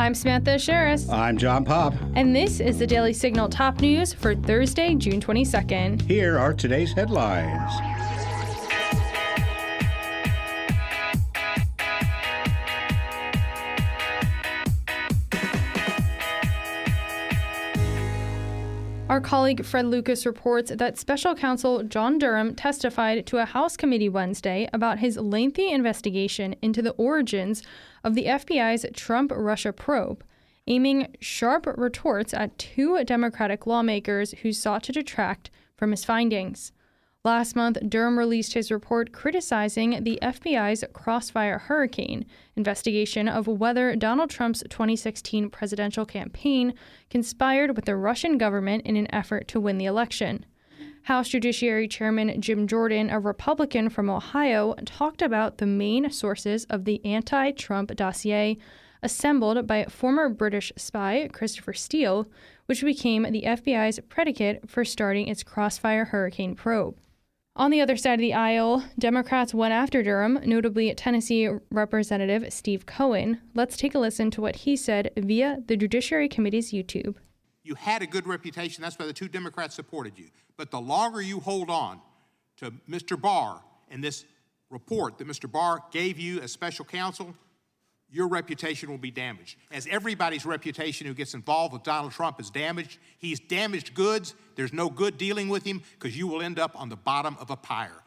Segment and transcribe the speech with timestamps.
[0.00, 1.12] I'm Samantha Aschieris.
[1.12, 1.92] I'm John Popp.
[2.14, 6.00] And this is the Daily Signal top news for Thursday, June 22nd.
[6.00, 7.70] Here are today's headlines.
[19.10, 24.08] Our colleague Fred Lucas reports that special counsel John Durham testified to a House committee
[24.08, 27.64] Wednesday about his lengthy investigation into the origins
[28.04, 30.22] of the FBI's Trump Russia probe,
[30.68, 36.70] aiming sharp retorts at two Democratic lawmakers who sought to detract from his findings.
[37.22, 42.24] Last month, Durham released his report criticizing the FBI's Crossfire Hurricane
[42.56, 46.72] investigation of whether Donald Trump's 2016 presidential campaign
[47.10, 50.46] conspired with the Russian government in an effort to win the election.
[51.02, 56.86] House Judiciary Chairman Jim Jordan, a Republican from Ohio, talked about the main sources of
[56.86, 58.56] the anti Trump dossier
[59.02, 62.26] assembled by former British spy Christopher Steele,
[62.64, 66.96] which became the FBI's predicate for starting its Crossfire Hurricane probe.
[67.56, 72.86] On the other side of the aisle, Democrats went after Durham, notably Tennessee Representative Steve
[72.86, 73.40] Cohen.
[73.54, 77.16] Let's take a listen to what he said via the Judiciary Committee's YouTube.
[77.64, 78.82] You had a good reputation.
[78.82, 80.28] That's why the two Democrats supported you.
[80.56, 82.00] But the longer you hold on
[82.58, 83.20] to Mr.
[83.20, 84.24] Barr and this
[84.70, 85.50] report that Mr.
[85.50, 87.34] Barr gave you as special counsel,
[88.12, 89.56] your reputation will be damaged.
[89.70, 94.34] As everybody's reputation who gets involved with Donald Trump is damaged, he's damaged goods.
[94.56, 97.50] There's no good dealing with him because you will end up on the bottom of
[97.50, 98.02] a pyre.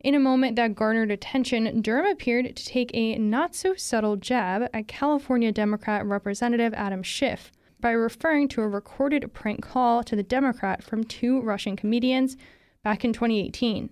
[0.00, 4.68] In a moment that garnered attention, Durham appeared to take a not so subtle jab
[4.74, 10.22] at California Democrat Representative Adam Schiff by referring to a recorded prank call to the
[10.22, 12.36] Democrat from two Russian comedians
[12.82, 13.90] back in 2018.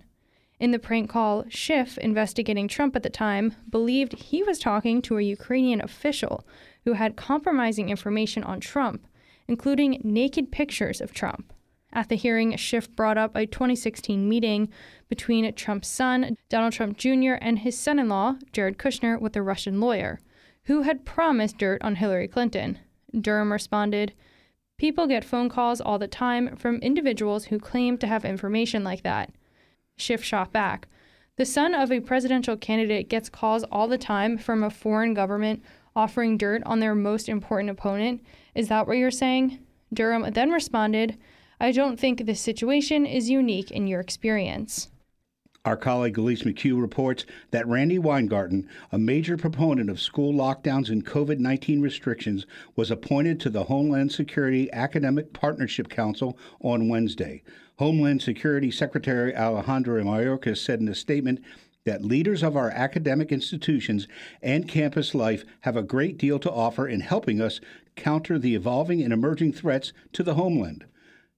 [0.59, 5.17] In the prank call, Schiff, investigating Trump at the time, believed he was talking to
[5.17, 6.45] a Ukrainian official
[6.85, 9.07] who had compromising information on Trump,
[9.47, 11.51] including naked pictures of Trump.
[11.91, 14.69] At the hearing, Schiff brought up a 2016 meeting
[15.09, 19.43] between Trump's son, Donald Trump Jr., and his son in law, Jared Kushner, with a
[19.43, 20.19] Russian lawyer,
[20.63, 22.79] who had promised dirt on Hillary Clinton.
[23.19, 24.13] Durham responded,
[24.79, 29.03] People get phone calls all the time from individuals who claim to have information like
[29.03, 29.31] that.
[29.97, 30.87] Schiff shot back.
[31.35, 35.63] The son of a presidential candidate gets calls all the time from a foreign government
[35.95, 38.21] offering dirt on their most important opponent.
[38.55, 39.59] Is that what you're saying?
[39.93, 41.17] Durham then responded,
[41.59, 44.89] I don't think this situation is unique in your experience.
[45.65, 51.05] Our colleague Elise McCue reports that Randi Weingarten, a major proponent of school lockdowns and
[51.05, 57.43] COVID 19 restrictions, was appointed to the Homeland Security Academic Partnership Council on Wednesday.
[57.79, 61.39] Homeland Security Secretary Alejandro Mayorkas said in a statement
[61.85, 64.05] that leaders of our academic institutions
[64.41, 67.61] and campus life have a great deal to offer in helping us
[67.95, 70.83] counter the evolving and emerging threats to the homeland.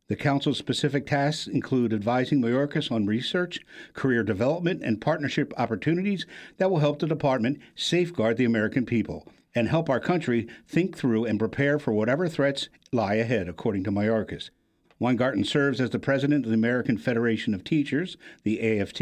[0.08, 3.60] The Council's specific tasks include advising Mayorkas on research,
[3.94, 6.28] career development, and partnership opportunities
[6.58, 11.26] that will help the department safeguard the American people and help our country think through
[11.26, 14.52] and prepare for whatever threats lie ahead, according to Mayorkas.
[15.00, 19.00] Weingarten serves as the president of the American Federation of Teachers, the AFT,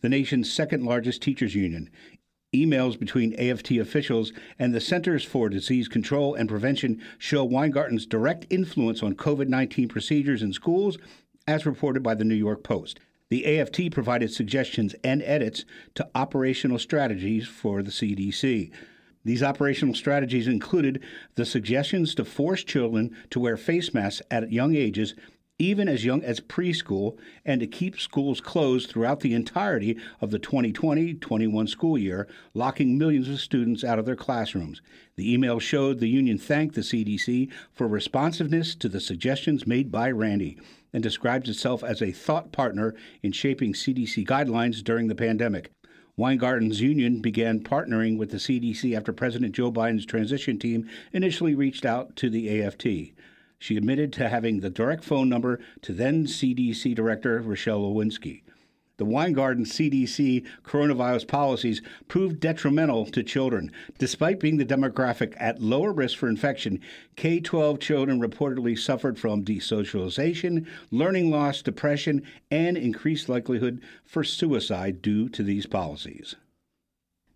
[0.00, 1.88] the nation's second largest teachers union.
[2.52, 8.44] Emails between AFT officials and the Centers for Disease Control and Prevention show Weingarten's direct
[8.50, 10.98] influence on COVID 19 procedures in schools,
[11.46, 12.98] as reported by the New York Post.
[13.28, 18.72] The AFT provided suggestions and edits to operational strategies for the CDC.
[19.24, 21.04] These operational strategies included
[21.36, 25.14] the suggestions to force children to wear face masks at young ages
[25.60, 30.38] even as young as preschool, and to keep schools closed throughout the entirety of the
[30.38, 34.80] 2020 21 school year, locking millions of students out of their classrooms.
[35.16, 40.10] The email showed the union thanked the CDC for responsiveness to the suggestions made by
[40.10, 40.58] Randi
[40.94, 45.70] and describes itself as a thought partner in shaping CDC guidelines during the pandemic.
[46.18, 51.84] Weingarten's union began partnering with the CDC after President Joe Biden's transition team initially reached
[51.84, 53.12] out to the AFT.
[53.60, 58.40] She admitted to having the direct phone number to then CDC Director Rochelle Walensky.
[58.96, 63.70] The Weingarten CDC coronavirus policies proved detrimental to children.
[63.98, 66.80] Despite being the demographic at lower risk for infection,
[67.16, 75.02] K 12 children reportedly suffered from desocialization, learning loss, depression, and increased likelihood for suicide
[75.02, 76.34] due to these policies.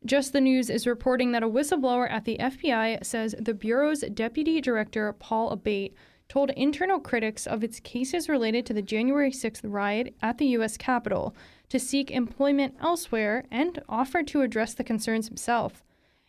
[0.06, 4.60] Just the News is reporting that a whistleblower at the FBI says the Bureau's Deputy
[4.60, 5.94] Director, Paul Abbate,
[6.28, 10.76] told internal critics of its cases related to the January 6th riot at the U.S.
[10.76, 11.34] Capitol
[11.68, 15.84] to seek employment elsewhere and offered to address the concerns himself.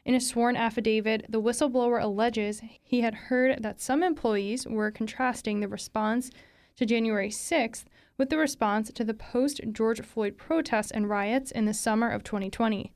[0.05, 5.59] In a sworn affidavit, the whistleblower alleges he had heard that some employees were contrasting
[5.59, 6.29] the response
[6.75, 7.85] to January 6th
[8.17, 12.23] with the response to the post George Floyd protests and riots in the summer of
[12.23, 12.91] 2020.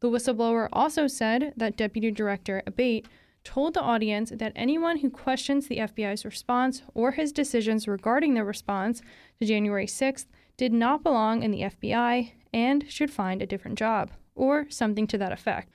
[0.00, 3.06] The whistleblower also said that Deputy Director Abbate
[3.44, 8.44] told the audience that anyone who questions the FBI's response or his decisions regarding their
[8.44, 9.00] response
[9.40, 10.26] to January 6th
[10.56, 15.18] did not belong in the FBI and should find a different job, or something to
[15.18, 15.70] that effect.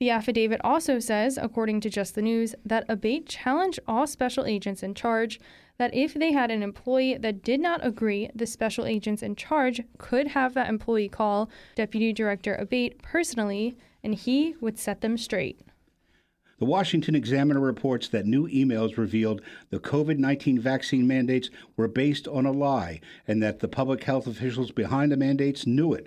[0.00, 4.82] The affidavit also says, according to Just the News, that Abbate challenged all special agents
[4.82, 5.40] in charge
[5.78, 9.82] that if they had an employee that did not agree, the special agents in charge
[9.98, 15.60] could have that employee call Deputy Director Abbate personally, and he would set them straight.
[16.58, 22.28] The Washington Examiner reports that new emails revealed the COVID 19 vaccine mandates were based
[22.28, 26.06] on a lie and that the public health officials behind the mandates knew it.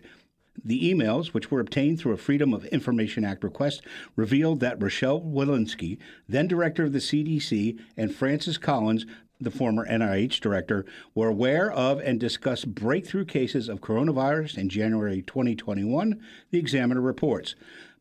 [0.63, 3.81] The emails, which were obtained through a Freedom of Information Act request,
[4.15, 5.97] revealed that Rochelle Walensky,
[6.27, 9.05] then director of the CDC, and Francis Collins,
[9.39, 15.21] the former NIH director, were aware of and discussed breakthrough cases of coronavirus in January
[15.21, 16.19] 2021,
[16.49, 17.53] the Examiner reports.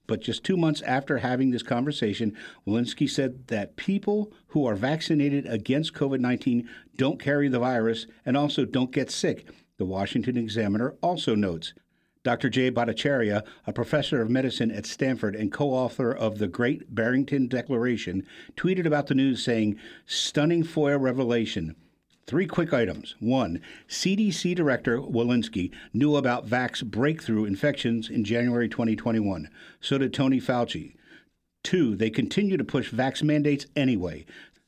[0.06, 2.36] But just two months after having this conversation,
[2.66, 8.36] Walensky said that people who are vaccinated against COVID 19 don't carry the virus and
[8.36, 9.46] also don't get sick.
[9.78, 11.74] The Washington Examiner also notes.
[12.26, 12.48] Dr.
[12.48, 17.46] Jay Bhattacharya, a professor of medicine at Stanford and co author of the Great Barrington
[17.46, 18.26] Declaration,
[18.56, 19.76] tweeted about the news saying,
[20.06, 21.76] Stunning FOIA revelation.
[22.26, 23.14] Three quick items.
[23.20, 29.48] One, CDC Director Walensky knew about Vax breakthrough infections in January 2021.
[29.80, 30.96] So did Tony Fauci.
[31.62, 34.26] Two, they continue to push Vax mandates anyway.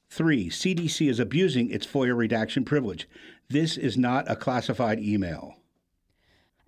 [0.08, 3.08] Three, CDC is abusing its FOIA redaction privilege.
[3.48, 5.56] This is not a classified email.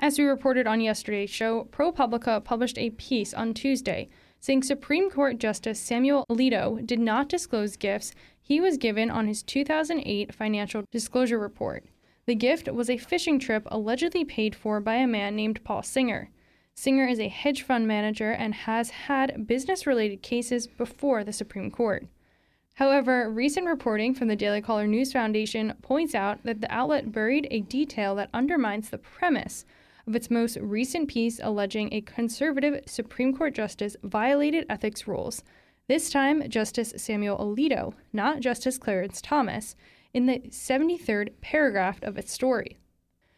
[0.00, 4.08] As we reported on yesterday's show, ProPublica published a piece on Tuesday
[4.40, 9.42] saying Supreme Court Justice Samuel Alito did not disclose gifts he was given on his
[9.42, 11.84] 2008 financial disclosure report.
[12.26, 16.30] The gift was a fishing trip allegedly paid for by a man named Paul Singer.
[16.74, 21.70] Singer is a hedge fund manager and has had business related cases before the Supreme
[21.70, 22.06] Court.
[22.74, 27.46] However, recent reporting from the Daily Caller News Foundation points out that the outlet buried
[27.50, 29.66] a detail that undermines the premise
[30.10, 35.44] of its most recent piece alleging a conservative Supreme Court justice violated ethics rules.
[35.86, 39.76] This time, Justice Samuel Alito, not Justice Clarence Thomas,
[40.12, 42.76] in the 73rd paragraph of its story.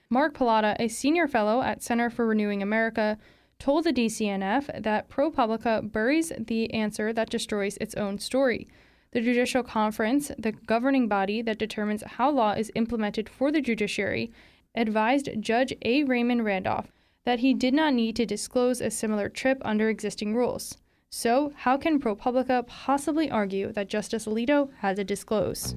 [0.09, 3.19] Mark Paoletta, a senior fellow at Center for Renewing America,
[3.59, 8.67] told the DCNF that ProPublica buries the answer that destroys its own story.
[9.11, 14.33] The Judicial Conference, the governing body that determines how law is implemented for the judiciary,
[14.75, 16.05] advised Judge A.
[16.05, 16.93] Raymond Randolph
[17.25, 20.77] that he did not need to disclose a similar trip under existing rules.
[21.11, 25.77] So, how can ProPublica possibly argue that Justice Alito had to disclose?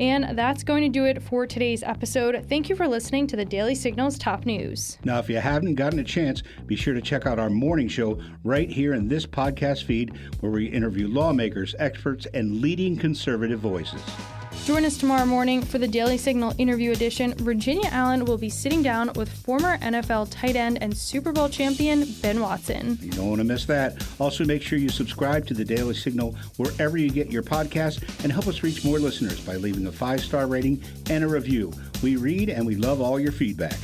[0.00, 2.46] And that's going to do it for today's episode.
[2.48, 4.98] Thank you for listening to the Daily Signal's top news.
[5.04, 8.18] Now, if you haven't gotten a chance, be sure to check out our morning show
[8.42, 14.02] right here in this podcast feed where we interview lawmakers, experts, and leading conservative voices.
[14.64, 17.34] Join us tomorrow morning for the Daily Signal interview edition.
[17.38, 22.06] Virginia Allen will be sitting down with former NFL tight end and Super Bowl champion
[22.22, 22.96] Ben Watson.
[23.02, 24.06] You don't want to miss that.
[24.20, 28.32] Also, make sure you subscribe to the Daily Signal wherever you get your podcast and
[28.32, 30.80] help us reach more listeners by leaving a five star rating
[31.10, 31.72] and a review.
[32.00, 33.78] We read and we love all your feedback.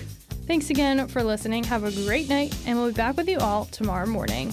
[0.47, 1.65] Thanks again for listening.
[1.65, 4.53] Have a great night, and we'll be back with you all tomorrow morning.